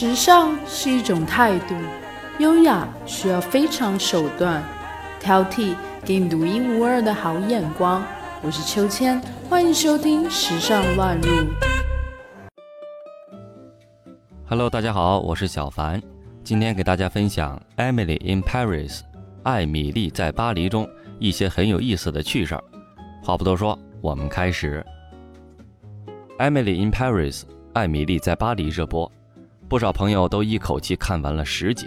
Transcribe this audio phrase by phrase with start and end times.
[0.00, 1.74] 时尚是一种态度，
[2.38, 4.62] 优雅需要非常手段，
[5.18, 5.74] 挑剔
[6.04, 8.00] 给你独一无二的好眼光。
[8.40, 11.28] 我是秋千，欢迎收听《时尚乱入》。
[14.46, 16.00] Hello，大家好，我是小凡，
[16.44, 18.98] 今天给大家分享《Emily in Paris》
[19.42, 20.88] 艾米丽在巴黎中
[21.18, 22.62] 一些很有意思的趣事儿。
[23.20, 24.86] 话不多说，我们开始。
[26.38, 27.40] 《Emily in Paris》
[27.72, 29.10] 艾米丽在巴黎热播，
[29.68, 31.86] 不少朋友都一口气看完了十集。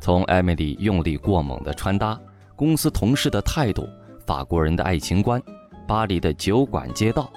[0.00, 2.18] 从艾米丽用力过猛的穿搭、
[2.56, 3.86] 公司同事的态度、
[4.24, 5.42] 法国人的爱情观、
[5.86, 7.30] 巴黎的酒馆街道，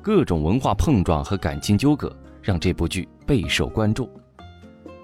[0.00, 4.08] 各种文化碰撞和感情纠葛，让这部剧备受关注。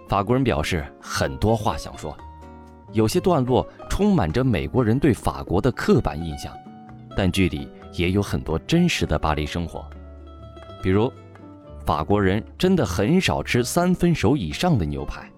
[0.08, 2.16] 法国人表示很多话想说，
[2.92, 6.56] 有些段落充满着美国人对法国的刻板印象，
[7.16, 9.84] 但剧里也有很多真实的巴黎生活，
[10.80, 11.12] 比如。
[11.84, 15.30] 法国人真的很少吃三分熟以上的牛排。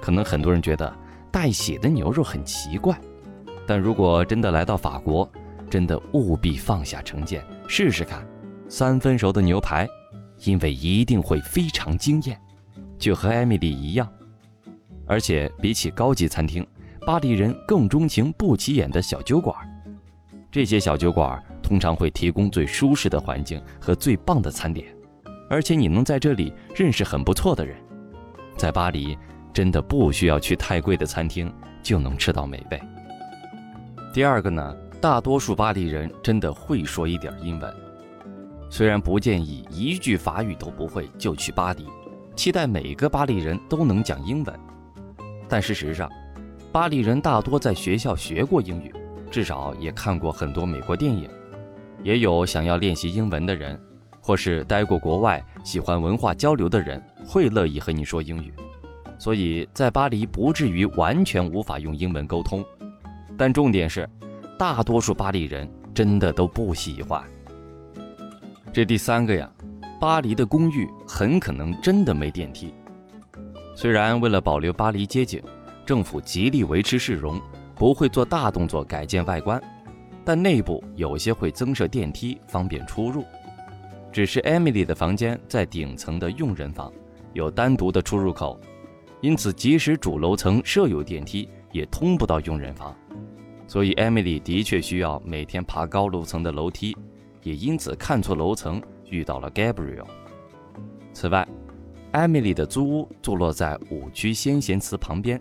[0.00, 0.92] 可能很多人觉得
[1.30, 2.98] 带血的牛肉很奇怪，
[3.66, 5.30] 但如果真的来到法国，
[5.70, 8.26] 真的务必放下成见，试试看
[8.68, 9.88] 三分熟的牛排，
[10.44, 12.36] 因为一定会非常惊艳，
[12.98, 14.08] 就和艾米丽一样。
[15.06, 16.66] 而且比起高级餐厅，
[17.06, 19.56] 巴黎人更钟情不起眼的小酒馆。
[20.50, 24.94] 这些小酒馆通常会提供最舒适的环境和最棒的餐点。
[25.52, 27.76] 而且你能在这里认识很不错的人，
[28.56, 29.18] 在巴黎
[29.52, 32.80] 真的不需要去太贵的餐厅就能吃到美味。
[34.14, 37.70] 第二个呢，大多数巴黎人真的会说一点英文，
[38.70, 41.86] 虽然不建议一句法语都不会就去巴黎，
[42.34, 44.60] 期待每个巴黎人都能讲英文，
[45.50, 46.10] 但事实上，
[46.72, 48.90] 巴黎人大多在学校学过英语，
[49.30, 51.28] 至少也看过很多美国电影，
[52.02, 53.78] 也有想要练习英文的人。
[54.22, 58.52] 或是待过国外、喜欢文化交流的人，会乐意和你说英语，
[59.18, 62.64] 所以在巴黎不至于完全无法用英文沟通。
[63.36, 64.08] 但重点是，
[64.56, 67.20] 大多数巴黎人真的都不喜欢。
[68.72, 69.50] 这第三个呀，
[70.00, 72.72] 巴黎的公寓很可能真的没电梯。
[73.74, 75.42] 虽然为了保留巴黎街景，
[75.84, 77.40] 政府极力维持市容，
[77.74, 79.60] 不会做大动作改建外观，
[80.24, 83.24] 但内部有些会增设电梯，方便出入。
[84.12, 86.92] 只是 Emily 的房间在顶层的用人房，
[87.32, 88.60] 有单独的出入口，
[89.22, 92.94] 因此即使主楼层设有电梯，也通不到用人房。
[93.66, 96.94] 所以 Emily 的确需要每天爬高楼层的楼梯，
[97.42, 100.06] 也因此看错楼层，遇到了 Gabriel。
[101.14, 101.48] 此外
[102.12, 105.40] ，Emily 的租屋坐落在五区先贤祠旁边，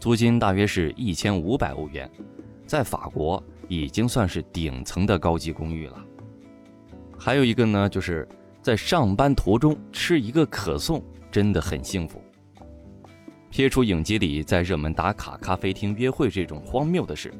[0.00, 2.10] 租金大约是一千五百欧元，
[2.66, 6.02] 在法国已经算是顶层的高级公寓了。
[7.26, 8.24] 还有一个呢，就是
[8.62, 12.22] 在上班途中吃一个可颂，真的很幸福。
[13.50, 17.34] 撇除影集里在热门打卡咖啡厅约会这种荒谬的事，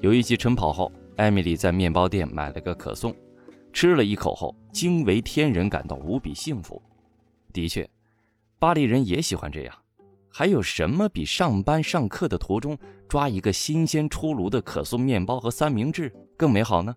[0.00, 3.14] 有一集晨跑后，艾米丽在面包店买了个可颂，
[3.72, 6.82] 吃了一口后惊为天人，感到无比幸福。
[7.52, 7.88] 的确，
[8.58, 9.74] 巴黎人也喜欢这样。
[10.32, 12.76] 还有什么比上班上课的途中
[13.08, 16.92] 抓一个新鲜出炉的可颂面包和三明治更美好呢？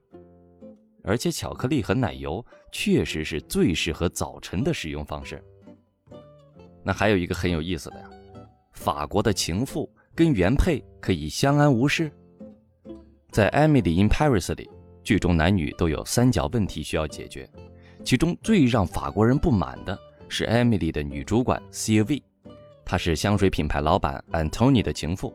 [1.05, 5.41] 而且巧克力和奶油确实是最适合早晨的使用方式。
[6.83, 8.09] 那还有一个很有意思的呀，
[8.73, 12.11] 法国的情妇跟原配可以相安无事。
[13.31, 14.69] 在《Emily in Paris》里，
[15.03, 17.49] 剧中男女都有三角问题需要解决，
[18.03, 19.97] 其中最让法国人不满的
[20.29, 22.23] 是 Emily 的女主管 Sylvie，
[22.83, 25.33] 她是香水品牌老板 Antony 的情妇，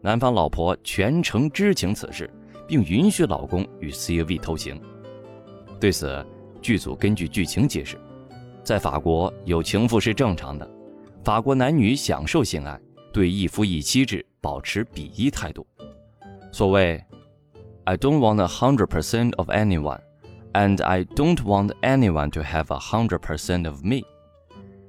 [0.00, 2.30] 男方老婆全程知情此事。
[2.66, 4.80] 并允许老公与 C U V 偷情。
[5.78, 6.24] 对此，
[6.60, 7.98] 剧组根据剧情解释，
[8.64, 10.68] 在法国有情妇是正常的，
[11.22, 12.80] 法国男女享受性爱，
[13.12, 15.66] 对一夫一妻制保持鄙夷态度。
[16.50, 17.02] 所谓
[17.84, 20.00] “I don't want a hundred percent of anyone,
[20.54, 24.00] and I don't want anyone to have a hundred percent of me。”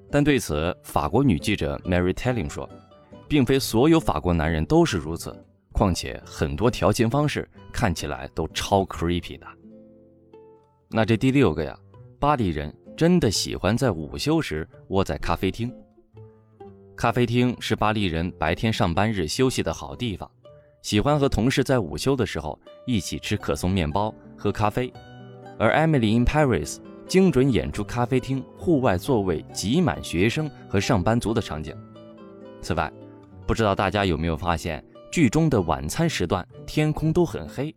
[0.10, 2.70] 但对此，法国女记者 Mary Telling 说，
[3.28, 5.36] 并非所有法国男人都是如此。
[5.78, 9.46] 况且很多调情方式看起来都超 creepy 的。
[10.90, 11.78] 那这第六个呀，
[12.18, 15.72] 巴黎人真的喜欢在午休时窝在咖啡厅。
[16.96, 20.28] 咖啡厅是巴黎人白天上班日休息的好地方，
[20.82, 24.92] 喜欢和同事在午休的时候一起吃可颂面包、喝咖啡。
[25.60, 31.76] 而 Emily in Paris 精准演出咖啡厅户外座位挤满学生和上班族的场景。
[32.64, 32.92] 此外，
[33.46, 34.84] 不知道大家有没有发现？
[35.12, 37.74] 剧中的晚餐时段，天空都很黑，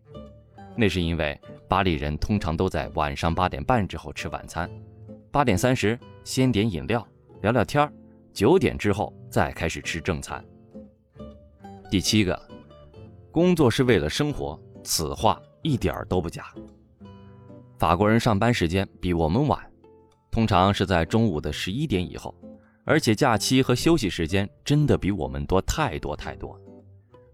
[0.76, 1.38] 那是因为
[1.68, 4.68] 巴黎人通常都在晚上八点半之后吃晚餐，
[5.30, 7.06] 八点三十先点饮料，
[7.40, 7.90] 聊聊天
[8.32, 10.44] 九点之后再开始吃正餐。
[11.90, 12.40] 第七个，
[13.30, 16.52] 工作是为了生活，此话一点儿都不假。
[17.78, 19.58] 法国人上班时间比我们晚，
[20.30, 22.34] 通常是在中午的十一点以后，
[22.84, 26.60] 而且假期和休息时间真的比我们多太多太多。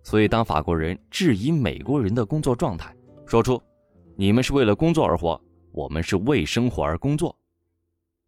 [0.07, 2.95] 所以，当法国人质疑美国人的工作状态，
[3.27, 3.61] 说出
[4.15, 5.39] “你们是为了工作而活，
[5.73, 7.37] 我们是为生活而工作”，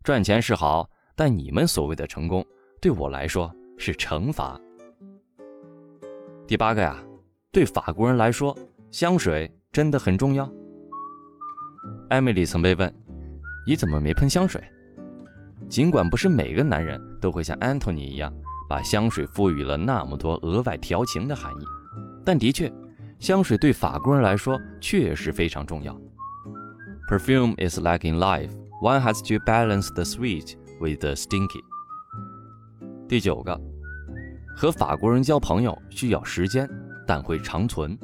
[0.03, 2.45] 赚钱是好，但你们所谓的成功，
[2.81, 4.61] 对我来说是惩罚。
[6.49, 7.01] 第八个呀，
[7.53, 8.59] 对法国人来说，
[8.91, 10.53] 香水真的很重要。
[12.09, 12.93] 艾米丽曾被问
[13.65, 14.61] ：“你怎么没喷香水？”
[15.71, 18.35] 尽管不是每个男人都会像安东尼一样，
[18.69, 21.65] 把香水赋予了那么多额外调情的含义，
[22.25, 22.73] 但的确，
[23.19, 25.99] 香水对法国人来说确实非常重要。
[27.09, 28.51] Perfume is like in life,
[28.83, 31.63] one has to balance the sweet with the stinky。
[33.09, 33.59] 第九个。
[34.61, 36.69] 和法国人交朋友需要时间，
[37.07, 37.97] 但会长存。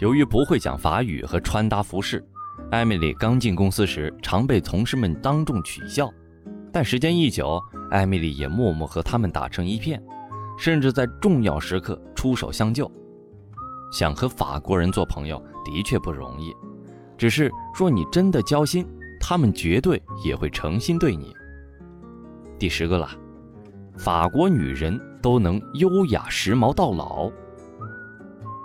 [0.00, 2.20] 由于不会讲法语和穿搭服饰，
[2.72, 6.12] 艾米丽刚进公司时常被同事们当众取笑。
[6.72, 10.02] 但时间一久，艾米丽也默默和他们打成一片，
[10.58, 12.90] 甚至在重要时刻出手相救。
[13.92, 16.54] 想和法国人做朋友的确不容易，
[17.18, 18.86] 只是若你真的交心，
[19.20, 21.34] 他们绝对也会诚心对你。
[22.58, 23.10] 第十个了，
[23.98, 24.98] 法国女人。
[25.22, 27.30] 都能优雅时髦到老。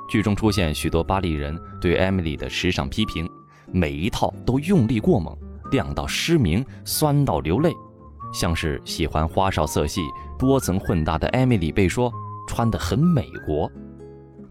[0.07, 3.29] 剧中出现许多巴黎人对艾米丽的时尚批评，
[3.73, 5.37] 每一套都用力过猛，
[5.69, 7.73] 亮到失明，酸到流泪。
[8.35, 10.01] 像是喜欢花哨色系、
[10.37, 12.11] 多层混搭的艾米丽被说
[12.49, 13.71] 穿得很美国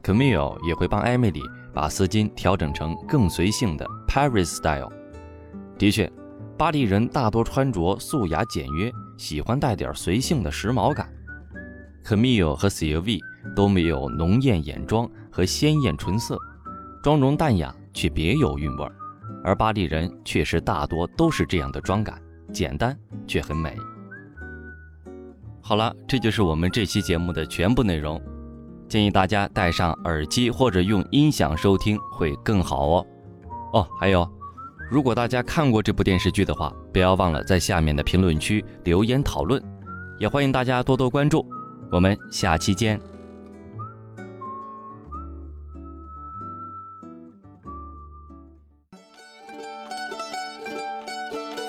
[0.02, 1.42] ，Camille 也会帮艾米丽
[1.74, 4.90] 把丝巾调整成更随性的 Paris style。
[5.78, 6.10] 的确，
[6.56, 11.06] 巴黎人大多穿着素雅简约，喜欢带点随性的时髦感。
[12.02, 13.20] Camille 和 c l v
[13.54, 16.38] 都没有浓艳眼妆和鲜艳唇色，
[17.02, 18.92] 妆容淡雅却别有韵味儿。
[19.42, 22.18] 而巴黎人确实大多都是这样的妆感，
[22.54, 22.96] 简单
[23.26, 23.76] 却很美。
[25.60, 28.20] 好了，这就是我们这期节目的全部内容。
[28.86, 33.06] 建议大家戴上耳机或者用音响收听会更好哦。
[33.72, 34.30] 哦，还有，
[34.90, 39.60] 如果大家看过这部电视剧的话，不要忘了在下面的评论区留言讨论，
[40.18, 41.44] 也欢迎大家多多关注。
[41.90, 43.13] 我们下期见。